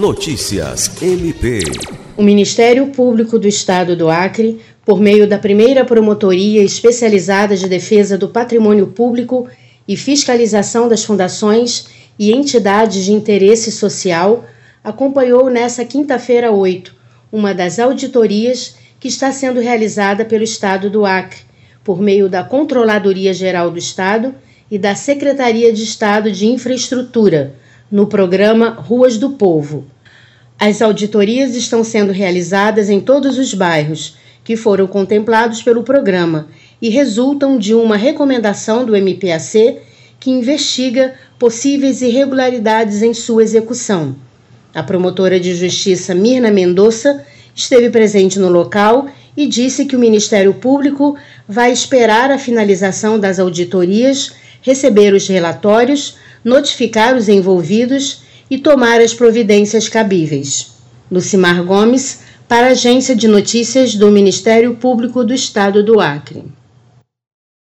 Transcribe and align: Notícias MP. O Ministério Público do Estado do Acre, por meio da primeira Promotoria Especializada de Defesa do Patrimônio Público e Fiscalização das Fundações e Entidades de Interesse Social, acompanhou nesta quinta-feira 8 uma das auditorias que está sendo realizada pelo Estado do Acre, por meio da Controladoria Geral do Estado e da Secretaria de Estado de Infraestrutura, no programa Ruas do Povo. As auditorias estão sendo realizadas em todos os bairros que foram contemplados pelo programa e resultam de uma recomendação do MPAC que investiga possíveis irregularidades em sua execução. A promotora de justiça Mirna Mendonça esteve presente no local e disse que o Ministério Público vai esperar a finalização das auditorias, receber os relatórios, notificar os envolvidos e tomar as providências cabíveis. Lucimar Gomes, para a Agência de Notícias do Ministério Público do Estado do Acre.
Notícias 0.00 0.90
MP. 1.02 1.60
O 2.16 2.22
Ministério 2.22 2.86
Público 2.86 3.38
do 3.38 3.46
Estado 3.46 3.94
do 3.94 4.08
Acre, 4.08 4.58
por 4.82 4.98
meio 4.98 5.28
da 5.28 5.38
primeira 5.38 5.84
Promotoria 5.84 6.62
Especializada 6.62 7.54
de 7.54 7.68
Defesa 7.68 8.16
do 8.16 8.30
Patrimônio 8.30 8.86
Público 8.86 9.46
e 9.86 9.98
Fiscalização 9.98 10.88
das 10.88 11.04
Fundações 11.04 11.86
e 12.18 12.32
Entidades 12.32 13.04
de 13.04 13.12
Interesse 13.12 13.70
Social, 13.70 14.46
acompanhou 14.82 15.50
nesta 15.50 15.84
quinta-feira 15.84 16.50
8 16.50 16.94
uma 17.30 17.52
das 17.52 17.78
auditorias 17.78 18.76
que 18.98 19.08
está 19.08 19.30
sendo 19.30 19.60
realizada 19.60 20.24
pelo 20.24 20.44
Estado 20.44 20.88
do 20.88 21.04
Acre, 21.04 21.40
por 21.84 22.00
meio 22.00 22.26
da 22.26 22.42
Controladoria 22.42 23.34
Geral 23.34 23.70
do 23.70 23.78
Estado 23.78 24.34
e 24.70 24.78
da 24.78 24.94
Secretaria 24.94 25.70
de 25.70 25.82
Estado 25.82 26.32
de 26.32 26.46
Infraestrutura, 26.46 27.54
no 27.90 28.06
programa 28.06 28.70
Ruas 28.70 29.18
do 29.18 29.30
Povo. 29.30 29.84
As 30.58 30.80
auditorias 30.80 31.56
estão 31.56 31.82
sendo 31.82 32.12
realizadas 32.12 32.88
em 32.88 33.00
todos 33.00 33.38
os 33.38 33.52
bairros 33.54 34.16
que 34.44 34.56
foram 34.56 34.86
contemplados 34.86 35.62
pelo 35.62 35.82
programa 35.82 36.48
e 36.80 36.88
resultam 36.88 37.58
de 37.58 37.74
uma 37.74 37.96
recomendação 37.96 38.84
do 38.84 38.96
MPAC 38.96 39.78
que 40.18 40.30
investiga 40.30 41.14
possíveis 41.38 42.02
irregularidades 42.02 43.02
em 43.02 43.14
sua 43.14 43.42
execução. 43.42 44.14
A 44.74 44.82
promotora 44.82 45.40
de 45.40 45.54
justiça 45.54 46.14
Mirna 46.14 46.50
Mendonça 46.50 47.24
esteve 47.54 47.90
presente 47.90 48.38
no 48.38 48.48
local 48.48 49.08
e 49.36 49.46
disse 49.46 49.84
que 49.84 49.96
o 49.96 49.98
Ministério 49.98 50.54
Público 50.54 51.16
vai 51.48 51.72
esperar 51.72 52.30
a 52.30 52.38
finalização 52.38 53.18
das 53.18 53.38
auditorias, 53.38 54.32
receber 54.62 55.14
os 55.14 55.26
relatórios, 55.26 56.16
notificar 56.44 57.16
os 57.16 57.28
envolvidos 57.28 58.22
e 58.50 58.58
tomar 58.58 59.00
as 59.00 59.14
providências 59.14 59.88
cabíveis. 59.88 60.72
Lucimar 61.10 61.62
Gomes, 61.64 62.20
para 62.48 62.68
a 62.68 62.70
Agência 62.70 63.14
de 63.14 63.28
Notícias 63.28 63.94
do 63.94 64.10
Ministério 64.10 64.74
Público 64.74 65.24
do 65.24 65.32
Estado 65.32 65.82
do 65.82 66.00
Acre. 66.00 66.44